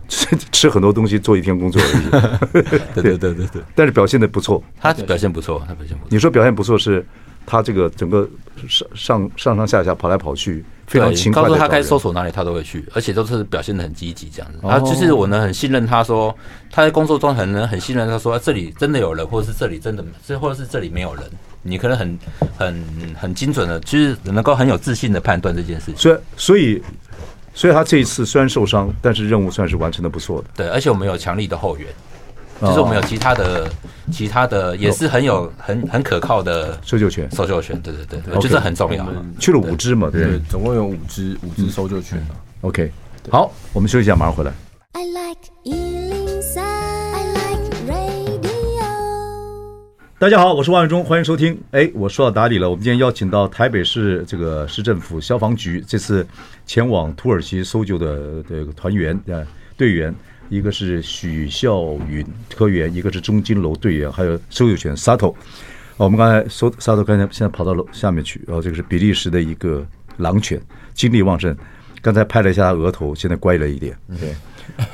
[0.07, 2.61] 吃 吃很多东西，做一天工作而已。
[2.95, 3.61] 对对对对对。
[3.75, 6.07] 但是表现的不错，他表现不错，他表现不错。
[6.09, 7.05] 你说表现不错是？
[7.49, 8.29] 他这个整个
[8.67, 11.43] 上上上上下下跑来跑去，非常勤快。
[11.43, 14.59] 告诉他该搜索哪里，他都会去，而且都是表现的很积极这样子。
[14.67, 16.35] 啊，就是我呢很信任他说，
[16.69, 21.23] 他在工作中很能很信任他说，这里真的有人，或者是这里真的，这或者是这里没有人，
[21.61, 22.19] 你可能很
[22.57, 22.83] 很
[23.17, 25.95] 很精准的，就是能够很有自信的判断这件事情。
[25.95, 26.83] 所以，所以，
[27.57, 30.47] 所以他这一次虽然受伤，但是任务算是完成的不错的。
[30.55, 31.87] 对，而且我们有强力的后援。
[32.61, 33.67] 就是我们有其他的、
[34.11, 37.29] 其他的，也是很有、很很可靠的搜救犬。
[37.31, 39.07] 搜救犬，对对对，我觉得很重要。
[39.39, 42.23] 去了五只嘛，对，总共有五只，五只搜救犬。
[42.61, 42.91] OK，
[43.31, 44.51] 好，我们休息一下，马上回来。
[50.19, 51.55] 大家好，我是王伟忠，欢迎收听。
[51.69, 56.25] 哎，我说到哪里了，我们今天邀请到台北市这个市政府消防局这次
[56.65, 59.45] 前往土耳其搜救的这个团员啊
[59.77, 60.11] 队员。
[60.49, 62.25] 一个是许孝允
[62.55, 65.35] 科员，一个是钟金楼队员，还有搜救犬 Sato。
[65.97, 68.41] 我们刚才搜 Sato，刚才现在跑到楼下面去。
[68.47, 69.85] 然后这个是比利时的一个
[70.17, 70.59] 狼犬，
[70.95, 71.55] 精力旺盛。
[72.01, 73.95] 刚才拍了一下它额头，现在乖了一点。
[74.19, 74.33] 对，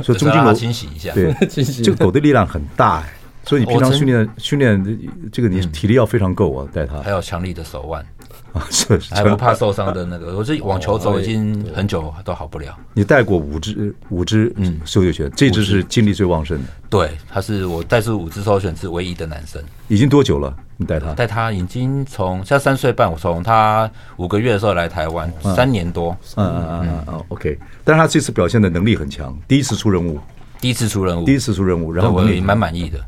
[0.03, 1.13] 所以钟金楼清洗一下。
[1.13, 4.99] 对，这个狗的力量很大哎，所以你平常训练训练
[5.31, 6.99] 这个你体力要非常够啊，带他。
[7.01, 8.05] 还有强力的手腕。
[8.53, 12.77] 啊，是还不怕受伤的那个，我这网球肘已经很久都好不了。
[12.93, 16.65] 你带过五只五只嗯搜救犬，这只是精力最旺盛的。
[16.87, 19.59] 对，他是我带出五只搜救犬是唯一的男生。
[19.87, 20.55] 已经多久了？
[20.77, 21.13] 你带他？
[21.13, 26.15] 带他已经从现在三岁半，我从他五个月的时候来台湾，三年多。
[26.35, 27.57] 嗯嗯嗯嗯，OK。
[27.83, 30.19] 但是他这次表现的能力很强，第一次出任务，
[30.61, 33.03] 第一次出任务，第一次出任务，然后我也蛮满意的。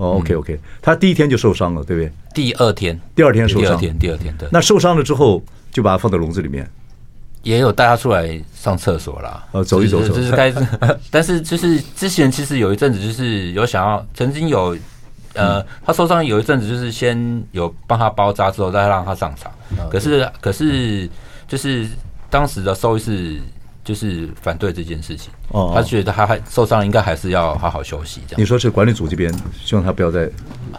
[0.00, 2.10] 哦，OK，OK，他第一天就受伤了，对不对？
[2.32, 4.48] 第二天，第二天受伤，第二天，第二天，对。
[4.50, 6.66] 那受伤了之后，就把它放在笼子里面，
[7.42, 9.46] 也有带他出来上厕所啦。
[9.52, 10.50] 呃，走一走，就是该。
[11.12, 14.74] 但是就是之前其实有一阵子就是有想要，曾经有
[15.34, 19.52] 呃，他受伤有一阵子就是先有帮他包扎之后再让他上场，
[19.90, 21.06] 可是可是
[21.46, 21.86] 就是
[22.30, 23.38] 当时的收医是。
[23.82, 28.20] 就是反对这件事情，哦，他觉得他还受伤，应该还是要好好休息。
[28.28, 30.30] 这样，你说是管理组这边希望他不要再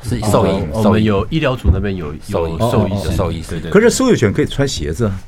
[0.03, 3.71] 是兽医，我们有医疗组那边有兽医，兽医的兽医，对对。
[3.71, 5.19] 可是搜救犬可以穿鞋子啊，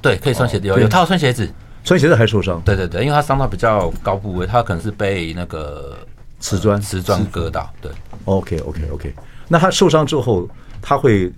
[0.00, 1.48] 对，可以穿鞋子，有有他要穿鞋子，
[1.84, 5.96] 穿鞋子还受伤，对对对，因为他伤到比较高部位，他可能是被那个
[6.40, 6.80] 瓷砖。
[6.80, 7.70] 瓷砖割到。
[7.80, 7.92] 对
[8.24, 9.14] ，OK OK OK。
[9.48, 10.48] 那他受伤之后，
[10.80, 11.32] 他会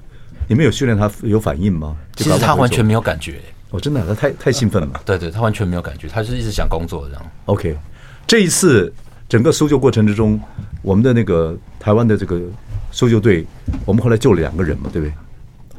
[0.46, 1.96] 你们有训练他有反应吗？
[2.16, 3.40] 其实他完全没有感觉。
[3.70, 5.00] 哦，真的，他太太兴奋了。
[5.04, 7.30] 对对，他完全没有感觉，他是一直想工作这样。
[7.46, 7.76] OK，
[8.26, 8.92] 这一次
[9.28, 10.40] 整个搜救过程之中，
[10.82, 12.40] 我们的那个台湾的这个
[12.90, 13.46] 搜救队，
[13.84, 15.14] 我们后来救了两个人嘛，对不对？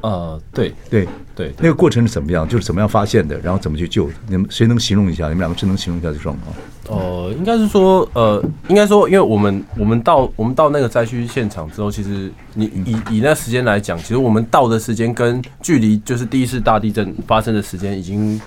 [0.02, 2.48] 呃，对对对，那个过程是怎么样？
[2.48, 4.14] 就是怎么样发现的，然后怎么去救的？
[4.28, 5.26] 你们谁能形容一下？
[5.26, 7.00] 你们两个谁能形容一下这状况？
[7.00, 18.40] 呃，应该是说，呃，应该说，因为我们我们到我们到那个灾区现场之后，其实你以以那时间来讲，其实我们到的时间跟距离就是第一次大地震发生的时间已经。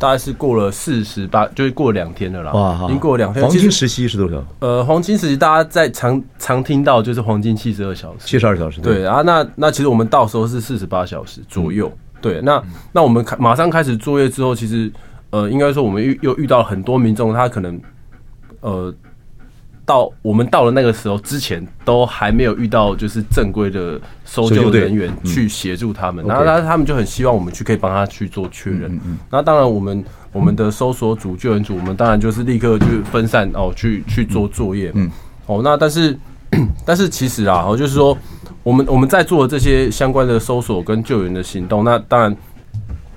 [0.00, 2.52] 大概是过了四十八，就是过了两天了啦。
[2.52, 3.42] 哇，已经过了两天。
[3.44, 4.42] 黄金时期是多少？
[4.60, 8.80] 呃，黄金时期大家在常常听到就是黄金七十二小时，七十二小时。
[8.80, 11.86] 对啊，那那其实我们到时候是四十八小时左右。
[11.88, 14.90] 嗯、对，那那我们开马上开始作业之后，其实
[15.28, 17.78] 呃，应该说我们遇又遇到很多民众，他可能
[18.60, 18.92] 呃。
[19.90, 29.00] 到我们到了那个时候之前，都还没有遇到就是正规的搜救人员去协助他们，然后他他们就很希望我们去可以帮他去做确认。
[29.28, 34.92] 那当然，我们我们的搜索组、救援组，我们当然就是立刻就分散哦，去去做作业。
[34.94, 35.10] 嗯，
[35.46, 36.16] 哦，那但是
[36.86, 38.16] 但是其实啊，哦就是说
[38.62, 42.36] 我们我们在做的这些相关的搜索跟救援的行动，那当然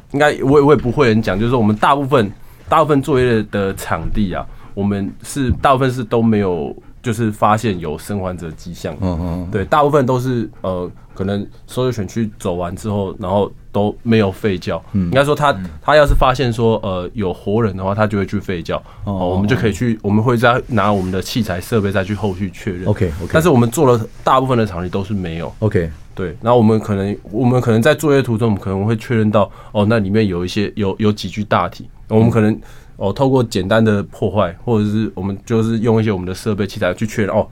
[0.10, 2.32] 应该我也我也不会很讲，就是说我们大部分
[2.68, 4.44] 大部分作业的场地啊。
[4.74, 8.96] 我们是大部分是都没有，就是发现有生还者迹象。
[9.02, 14.82] 嗯嗯，对，大部分都是呃，可能搜救犬区走完之后，然后都没有吠叫。
[14.94, 18.78] 嗯，应该说他他要是发现说呃有活人的话，他就会去吠叫。
[19.04, 22.86] 哦，我们就可以去，我们会再拿我们的器材设备再去后续确认。
[22.86, 23.30] OK OK。
[23.32, 25.54] 但是我们做了大部分的场地都是没有。
[25.60, 25.90] OK。
[26.16, 32.60] 对，那我们可能我们可能在作业途中，我们可能会确认到哦，那里面有一些有有几具大体，我们可能。
[33.04, 37.46] 哦，透过简单的破坏，或者是我们就是用一些我们的设备器材去确认哦，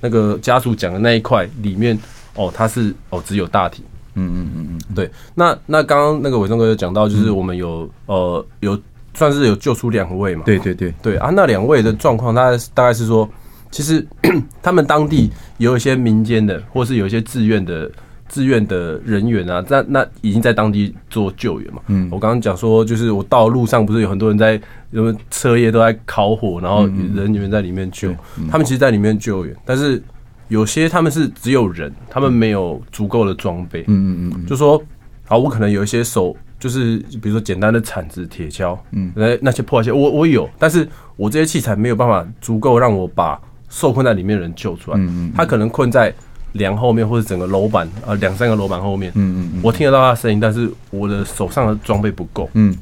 [0.00, 1.98] 那个家属讲的那一块里面
[2.36, 3.82] 哦，它是哦只有大体，
[4.14, 5.10] 嗯嗯嗯嗯，对。
[5.34, 8.80] 那那刚刚那个伟忠哥有讲到，就是我们有、嗯、呃有
[9.12, 10.42] 算是有救出两位嘛？
[10.46, 13.28] 对对对对啊，那两位的状况，大概大概是说，
[13.70, 14.06] 其实
[14.62, 17.90] 他们当地有一些民间的，或是有一些自愿的。
[18.28, 21.80] 志愿的人员啊，那那已经在当地做救援嘛。
[21.88, 24.60] 嗯，我刚刚讲说，就是我到路上不是有很多人在，
[24.92, 28.12] 什么车叶都在烤火，然后人员在里面救。
[28.50, 30.02] 他们其实，在里面救援，但是
[30.48, 33.82] 有些他们是只有人，他们没有足够的装备。
[33.88, 34.82] 嗯嗯嗯，就说，
[35.28, 44.98] 啊，我可能有一些手，就是比如说简单的铲子、铁锹，嗯，那那些破坏器，我我有，但是我这些器材没有办法足够让我把受困在里面的人救出来。
[44.98, 46.12] 嗯嗯，他可能困在。
[46.54, 52.76] 梁后面或者整个楼板啊，两三个楼板后面，嗯嗯嗯，我听得到他的声音，但是我的手上的装备不够，嗯，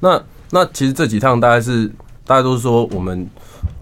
[0.00, 1.90] 那那其实这几趟大概是
[2.26, 3.26] 大家都是说我们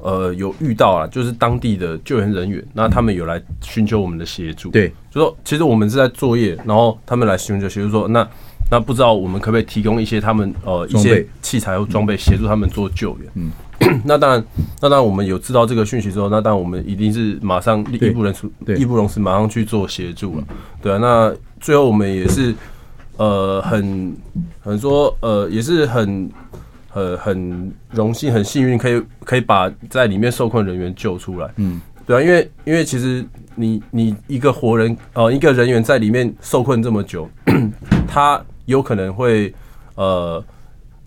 [0.02, 8.28] 呃有遇到啊，就是当地的救援人员，那他们有来寻求我们的协助，对，就说其实我们是在作业，然后他们来寻求协助说，那
[8.70, 13.50] 那不知道我们可不可以提供一些他们呃一些器材或装备协助他们做救援，嗯。
[14.04, 14.44] 那当然，
[14.80, 20.44] 那当然，我们有知道这个讯息之后，那当然我们一定是马上义不容辞，义不容辞，马上去做协助了。
[20.80, 22.54] 对啊，那最后我们也是，
[23.16, 24.16] 呃，很
[24.60, 26.30] 很说，呃，也是很
[26.94, 31.50] 呃很荣幸、很幸运，可以可以把在里面受困人员救出来。
[31.56, 37.28] 嗯，对啊，因为因为其实你你一个活人，呃，一个人员在里面受困这么久，
[38.06, 39.52] 他有可能会
[39.94, 40.42] 呃。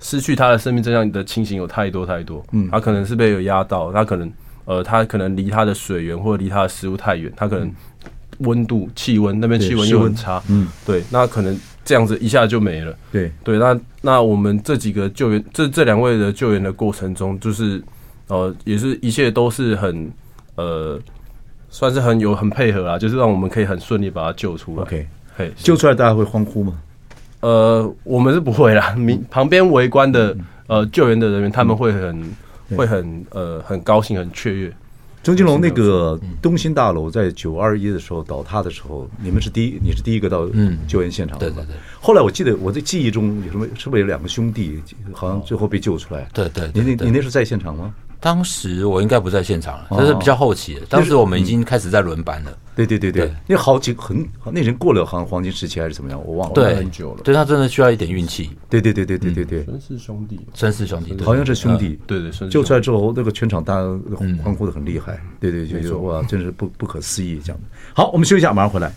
[0.06, 4.32] 失去他的生命真相的情形有太多太多，嗯，他可能是被有压到，他可能
[4.66, 7.74] 呃，他可能离他的水源或者离他的食物太远，他可能
[8.38, 13.32] 温度气温那边气温又很差，嗯，对，那可能这样子一下就没了，对。
[13.44, 17.82] 对，那那我们这几个救援这这两位的救援的过程中，就是
[18.28, 20.12] 呃，也是一切都是很
[20.54, 21.00] 呃，
[21.72, 26.80] 算是很有很配合啊，就是让我们可以很顺利把他救出来，OK，嘿，救出来大家会欢呼吗？
[27.46, 28.94] 呃，我们是不会啦。
[28.98, 32.34] 民旁边围观的呃救援的人员，他们会很
[32.76, 34.74] 会很呃很高兴，很雀跃。
[35.22, 40.48] 钟金龙，那个东新大楼在九二一的时候倒塌的时候，你们是第一，你是第一个到
[40.88, 41.48] 救援现场的。
[41.48, 41.76] 对对对。
[42.00, 43.68] 后来我记得我的记忆中有什么？
[43.78, 44.82] 是不是有两个兄弟
[45.14, 46.28] 好像最后被救出来？
[46.34, 46.70] 对对。
[46.74, 47.94] 你那你那时候在现场吗？
[48.26, 50.82] 当时我应该不在现场了，这是比较后期的。
[50.90, 52.58] 当时我们已经开始在轮班了。
[52.76, 56.56] 对对对对，因为好几很那人过了好像黄金时期还是怎么样，我忘了。
[56.56, 57.22] 对，很久了。
[57.24, 58.50] 对，他真的需要一点运气。
[58.68, 59.64] 对对对对对对对。
[59.66, 62.00] 孙氏兄弟，孙氏兄弟，好像是兄弟。
[62.08, 63.82] 对对，救出来之后，那个全场大家
[64.44, 65.22] 欢呼的很厉害。
[65.40, 67.68] 对对，就就哇，真是不不可思议这样的。
[67.94, 68.92] 好，我们休息一下，马上回来。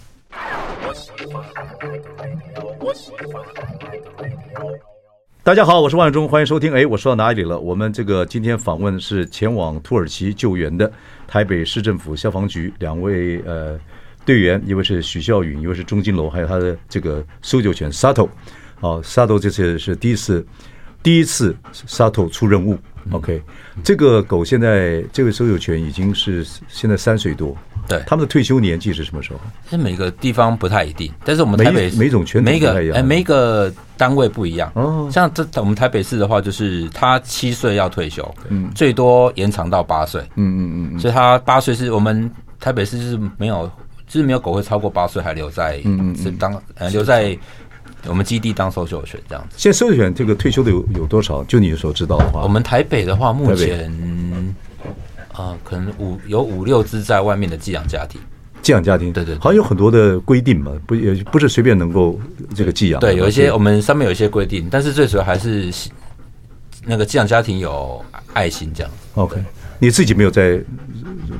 [5.48, 6.74] 大家好，我是万忠，欢迎收听。
[6.74, 7.58] 哎，我说到哪里了？
[7.58, 10.92] 我们这个今天访问是前往土耳其救援的
[11.26, 13.80] 台北市政府消防局两位呃
[14.26, 18.28] 队员，一位是许孝允，一位是钟金楼，还有他的这个搜救犬沙头。
[18.78, 20.46] 好沙头这次是第一次，
[21.08, 22.78] 第一次 Sato 出任务。
[23.12, 23.42] OK，
[23.82, 27.56] 这个狗现在这个所有权已经是现在三岁多。
[27.88, 29.40] 对，他们的退休年纪是什么时候？
[29.70, 34.70] 是每个地方不太一定，但是我们台北每，每种犬种不太一样，哎，每一个单位不一样。
[34.74, 43.66] 哦，像这我们台北市的话，就是他七岁要退休，嗯，最多延长到八岁，嗯嗯嗯，所以他八岁是我们台北市是没有，
[44.06, 47.34] 就是没有狗会超过八岁还留在，嗯嗯，是当呃留在
[48.08, 49.54] 我们基地当搜救犬这样子。
[49.56, 51.44] 现在搜救犬这个退休的有有多少？
[51.44, 53.92] 就你所知道的话，我们台北的话，目前。
[55.32, 58.20] 啊、呃，可能五有五六只在外面的寄养家庭，
[58.60, 62.18] 寄养家庭，对，对对，好像有很多的规定嘛，不也不是随便能够
[62.56, 62.98] 这个寄养。
[62.98, 65.72] 对，有一些我们上面有一些规定，但是最主要还是
[66.84, 68.90] 那个寄养家庭有爱心这样。
[69.14, 69.36] OK，
[69.78, 70.60] 你自己没有在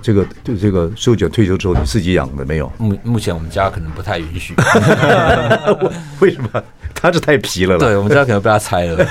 [0.01, 2.71] 这个对这个收卷退休之后你自己养的没有？
[2.79, 4.55] 目目前我们家可能不太允许。
[6.21, 6.63] 为什么？
[6.95, 9.07] 他是太皮了，对，我们家可能被他拆了。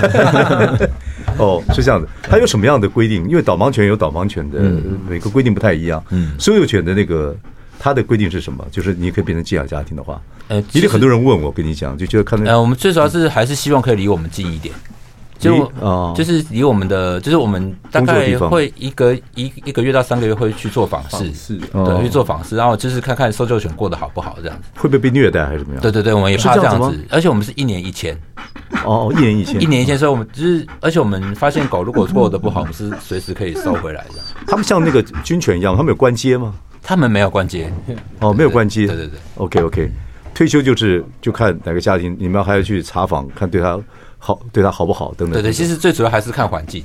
[1.38, 3.28] 哦，是这样的，它有什么样的规定？
[3.30, 4.60] 因为导盲犬有导盲犬的
[5.08, 6.04] 每个规定不太一样。
[6.10, 7.36] 嗯，搜救犬的那个
[7.80, 8.66] 它的规定是什么？
[8.72, 12.52] 就是你可以变成寄养家庭的话，呃，一定很多人问我，跟你讲，就觉得看那。
[12.52, 14.74] 呃，我们最主要是还是希望可以离我们近一点。
[15.38, 25.82] 就哦，就是离我们的，就是我们大概会一个一一个月到三个月会去做访视，是，对，去做访视，然后就是看看搜救犬过得好不好这样子，会不会被虐待还是怎么样？
[25.82, 28.20] 对对对，我们也怕这样子，而且我们是一年一签，
[28.84, 34.16] 哦，一年一签，一年一签，所以我们就是，而且我们发现狗如果过得不好，我们是随时可以收回来的。
[34.48, 36.54] 他们像那个军犬一样，他们有关阶吗？
[36.82, 37.72] 他们没有关阶，
[38.20, 39.92] 哦，没有关阶，对对对，OK OK，
[40.34, 43.80] 退休就是就看哪个家庭，你们还要去查访，看对他。
[44.20, 45.14] 好，对他好不好？
[45.18, 45.34] 等等。
[45.34, 46.84] 对对，其实最主要还是看环境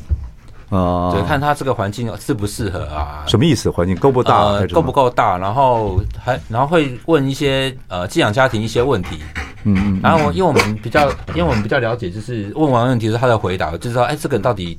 [0.70, 3.24] 啊，对，看他这个环境适不适合啊。
[3.26, 3.68] 什么意思？
[3.70, 4.58] 环境够不大？
[4.72, 5.36] 够不够大？
[5.36, 9.18] 然后还然后会问一些呃寄养家庭一些问题。
[9.64, 10.00] 嗯嗯。
[10.02, 14.78] 然后因为我们比较，因为我们比较了解，就是问完问题之后他的回答，就是说，哎，这个人到底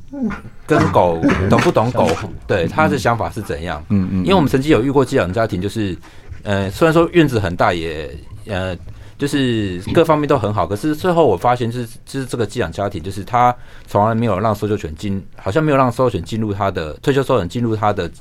[0.66, 2.08] 跟狗 懂不懂狗？
[2.48, 3.84] 对，他的想法是怎样？
[3.90, 4.18] 嗯嗯。
[4.24, 5.96] 因为我们曾经有遇过寄养家庭，就是
[6.44, 8.10] 呃，虽然说院子很大，也
[8.48, 8.76] 呃。
[9.24, 13.56] 就是各方面都很好，可是最后我发现，就是就是这个寄养家庭，就是他
[13.88, 18.12] 从来没有让搜救犬进，好像没有让搜救犬进入他的退休搜救犬进入他的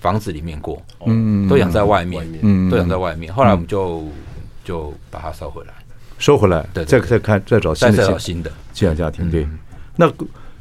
[0.00, 3.30] 房子里面过，嗯，都养在外面，嗯，都养在外面。
[3.34, 4.02] 后来我们就
[4.64, 5.74] 就把它收回来，
[6.16, 9.30] 收回来，对，再再看再找新的再找新的寄养家庭。
[9.30, 9.46] 对，
[9.94, 10.10] 那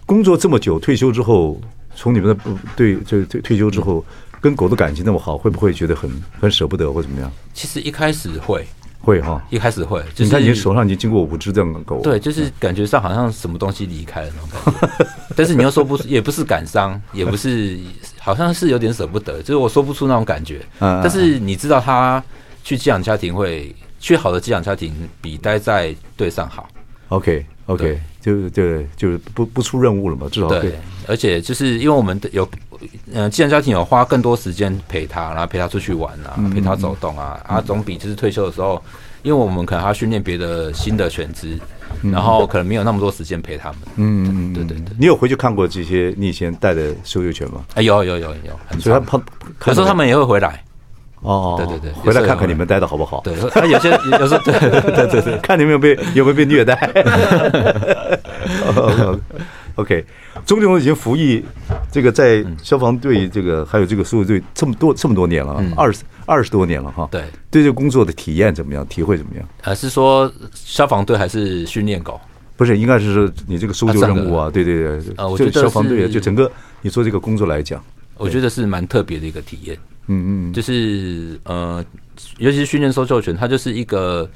[0.05, 1.57] 工作这么久，退休之后，
[1.95, 2.43] 从你们的
[2.75, 4.03] 对就退退休之后，
[4.41, 7.31] 跟狗的感情那么好，会不会觉得很很舍不得或怎么样？
[7.53, 8.67] 其实一开始会。
[9.05, 14.49] 会哈，一开始会，就是你看你手上已经经过五只这样的狗，对，就是感觉上好像什么东西离开了那种
[14.81, 17.77] 感觉，但是你又说不出，也不是感伤，也不是，
[18.19, 20.65] 好像是有点舍不得，就是我说不出那种感觉。
[20.79, 22.23] 嗯但是你知道，他
[22.63, 24.91] 去寄养家庭会去好的寄养家庭
[25.21, 26.67] 比待在队上好。
[27.09, 30.73] OK OK，就就就是不不出任务了嘛，至少对。
[31.07, 32.47] 而且就是因为我们有，
[33.13, 38.81] 嗯，既然家庭有花更多时间陪他，然后陪他出去玩啊，陪他走动啊，啊，总比就是退休的时候，
[39.23, 41.59] 因为我们可能还要训练别的新的犬只，
[42.01, 43.79] 然后可能没有那么多时间陪他们。
[43.95, 44.95] 嗯，对对对。
[44.99, 47.65] 你有回去看过这些你以前带的搜救犬吗？
[47.75, 49.21] 哎，有有有有，所以他碰，
[49.67, 50.63] 有时候他们也会回来。
[51.21, 53.21] 哦，对对对，回来看看你们待的好不好？
[53.23, 56.75] 对，他有些有时候对对对对， 看你们有没有被有没有被虐待。
[59.75, 60.05] OK，
[60.45, 61.43] 钟金龙已经服役
[61.91, 67.07] 这个在消防队，这个还有这个搜救队这么多这么多年了，二十二十多年了哈。
[67.11, 68.85] 对，对这个工作的体验怎么样？
[68.87, 69.47] 体会怎么样？
[69.61, 72.19] 还是说消防队还是训练狗？
[72.57, 76.49] 不是，应该是说你这个搜救任务啊，对对对，啊，我觉得消防队就整个
[76.81, 77.83] 你做这个工作来讲，
[78.15, 79.77] 我觉得是蛮特别的一个体验。
[80.07, 81.83] 嗯嗯，就是呃，
[82.37, 84.29] 尤其是训练搜救犬，它就是一个，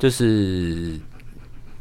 [0.00, 0.98] 就是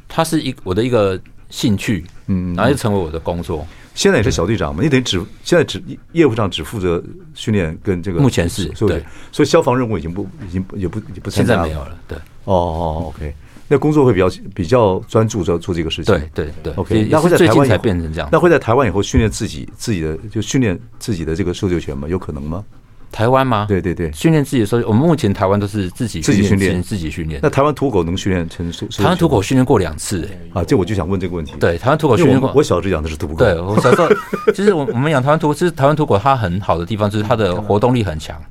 [0.07, 1.19] 它是一我的一个
[1.49, 3.65] 兴趣，嗯，然后就成为我的工作。
[3.93, 11.97] 现在也是小队长嘛，你等于只现在只业务上只负责训练跟这个，目前是对，所以消防任务已经不已经也不也不现在没有了。
[12.07, 13.35] 对，哦哦，OK，
[13.67, 16.15] 那工作会比较比较专注做做这个事情。
[16.15, 18.29] 对对对，OK，那会在台湾才变成这样。
[18.31, 22.07] 那会在台湾以后训练自己自己的就训练自己的这个搜救犬吗？
[22.07, 22.63] 有可能吗？
[23.11, 23.65] 台湾吗？
[23.67, 27.39] 对对对，训练自己的时候，我们目前台湾都是自己自己训练，自己训练。
[27.43, 28.71] 那台湾土狗能训练成？
[28.71, 31.53] 台湾土狗训练过两次，啊，这我就想问这个问题。
[31.59, 32.51] 对，台湾土狗训练过。
[32.55, 33.35] 我小时候养的是土狗。
[33.35, 34.07] 对，我小时候
[34.53, 38.41] 其实我我们养台湾土狗，其实台湾土狗它很好的地方就是它的活动力很强，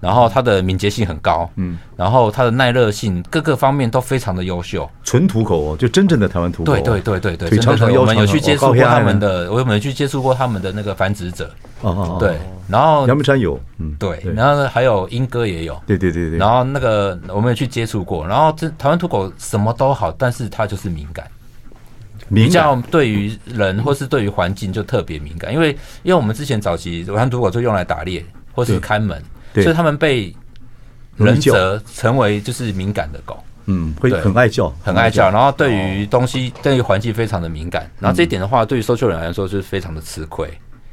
[0.00, 4.88] 然后它的敏捷性很高，嗯，然后它的耐热性各个方面都非常的优秀。
[5.04, 6.72] 纯土狗哦，就真正的台湾土狗。
[6.72, 11.48] 对对对对对，腿长长我们有去接触过他们的，我有没有去接触过他们的那个繁殖者？
[11.82, 12.36] 哦哦，对，
[12.68, 16.38] 然后阳明山有，嗯，对，然后呢还有莺歌也有，对对对对。
[16.38, 21.26] 然后那个我们也去接触过，然后这台湾土狗什么都好，但是它就是敏感，
[22.34, 25.70] 比较对于人或是对于环境就特别敏感，因为
[26.02, 29.22] 因为我们之前早期台湾土狗就用来打猎或是看门。
[29.54, 30.32] 所以他们被
[31.16, 37.90] 人责成为就是敏感的狗，嗯，会很爱叫，很爱叫，然后对于东西、对于环境非常的敏感。
[37.98, 40.48] 然后这一点的话，对于搜救人来说就是非常的吃亏。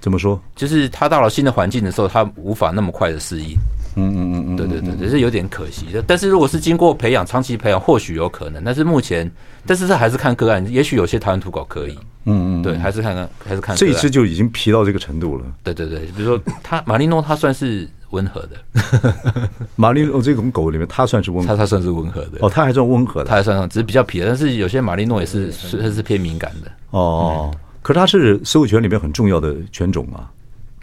[0.05, 0.39] 怎么说？
[0.55, 3.57] 就是他到了新的环境的时候，他无法那么快的适应。
[3.95, 6.03] 嗯嗯嗯嗯，对对对，只是有点可惜的。
[6.05, 8.63] 但是如果是经过培养、长期培养，或许有可能。
[8.63, 9.29] 但是目前，
[9.65, 10.63] 但是这还是看个案。
[10.71, 11.97] 也许有些台湾土狗可以。
[12.25, 13.75] 嗯嗯，对，还是看看，还是看。
[13.75, 15.45] 这一只就已经皮到这个程度了。
[15.63, 17.89] 对对对，比如说它马利诺，它算是。
[18.11, 19.11] 温和的，
[19.75, 27.51] 马利诺这种狗里面，它算是温，它它算是温和的哦，它还算温和的，它还算只是比较皮的，但是有些马利诺也是是它是偏敏感的哦。
[27.85, 30.31] 可是它是所有权里面很重要的犬种啊。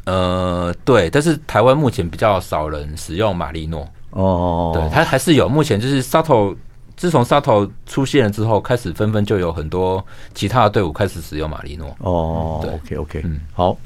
[0.05, 6.55] 呃，对，但是台湾目前比较少人使用马利诺哦，对，它还是有，目前就是 SATO，
[6.97, 12.61] 自从 SATO 出现了之后，开始纷纷就有很多其他的队伍开始使用马利诺哦。
[12.63, 13.77] 对，OK OK，嗯，好，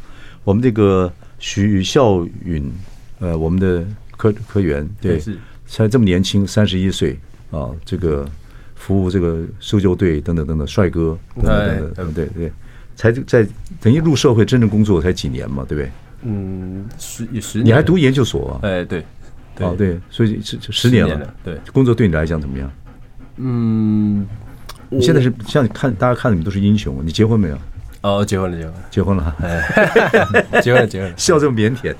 [0.44, 2.70] 我们这个许孝允。
[3.18, 3.82] 呃，我们的
[4.18, 5.18] 科科员对，
[5.66, 7.18] 才这么年轻，三十一岁
[7.50, 8.28] 啊，这个
[8.74, 12.52] 服务这个搜救队等等等等，帅哥等等等等，对对，
[12.97, 13.47] 才在
[13.80, 15.90] 等于入社会真正工作才几年嘛，对不对？
[16.22, 18.61] 嗯，十也十年，你还读研究所啊？
[18.62, 19.05] 哎，对，
[19.61, 22.68] 哦对，所以十十年了，对，工作对你来讲怎么样？
[23.36, 24.26] 嗯，
[24.88, 27.59] 你现在是像看大家看你们都是英雄，你结婚没有？
[28.07, 31.92] 哦，结婚了，结婚了，结婚了，哎 结婚了，结婚了， 笑这么腼腆，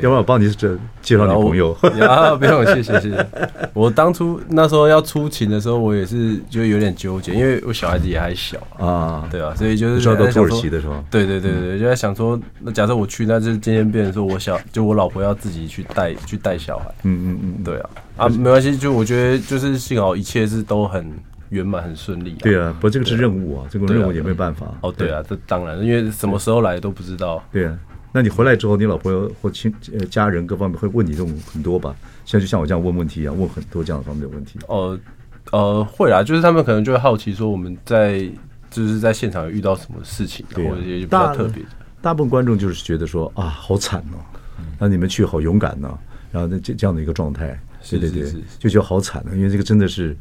[0.00, 1.72] 要不然我帮你这介绍女朋友。
[2.08, 3.26] 啊， 不用，谢谢，谢谢。
[3.72, 8.58] 我当初那时候要出勤的时候，我也是就有点纠结，因为我小孩子也还小。
[8.78, 21.06] 啊，对啊，所以就是说到土耳其的时候，对对对对，就在想说，那假设我去，那就今天变成说我小，就我老婆要自己去带去带小孩，嗯嗯嗯，对啊，啊，没关系，就我觉得就是幸好一切是都很。
[21.50, 24.74] 圆满很顺利，对啊，不，这个是任务啊，这个任务也没办法。
[24.80, 27.42] 哦，对啊，这当然，因为什么时候来都不知道。
[27.52, 27.78] 对啊，
[28.12, 31.94] 那你回来之后，你老婆或亲呃家人各方面会问你这种很多吧？
[32.24, 34.58] 像就像我这样问问题一样，问很多这样的方面的问题。
[34.68, 34.98] 哦，
[35.52, 38.28] 呃，会啊，就是他们可能就会好奇说我们在
[38.70, 41.62] 就是在现场遇到什么事情，或者也比较特别。
[42.00, 44.18] 大部分观众就是觉得说啊，好惨哦，
[44.78, 45.98] 那你们去好勇敢呢，
[46.32, 50.16] 然后这这样的一个状态，对对对，就觉得好惨啊，因为这个真的是。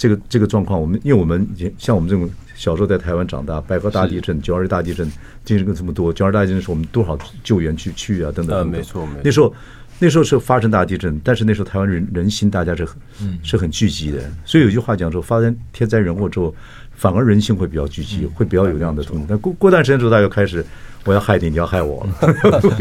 [0.00, 1.46] 这个这个状况，我们因为我们
[1.76, 2.26] 像我们这种
[2.56, 5.06] 小时候在台湾长大，百合大地震、九二大地震，
[5.44, 6.10] 经历过这么多。
[6.10, 8.66] 九二大地震的时候，我们多少救援去去啊，等等。
[8.66, 9.20] 没错，没错。
[9.22, 9.54] 那时候
[9.98, 12.96] 那时候是发生大地震，但是那时候台湾人人心大家是很
[13.42, 14.18] 是很聚集的。
[14.46, 16.54] 所以有句话讲说，发生天灾人祸之后，
[16.94, 19.26] 反而人性会比较聚集，会比较有那样的东西。
[19.28, 20.64] 但过过段时间之后，大家又开始
[21.04, 22.32] 我要害你，你要害我了。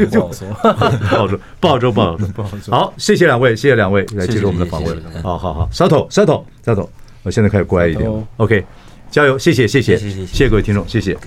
[0.10, 2.74] 不好说，不好说，不好说，不好说，不好说。
[2.74, 4.98] 好，谢谢两位，谢谢两位来接受我们的访问。
[5.22, 6.88] 好好好，Sato，Sato，Sato。
[7.24, 8.64] 我现在开始乖一点，OK，
[9.10, 11.18] 加油，谢谢，谢谢，谢谢，各位听众，谢谢。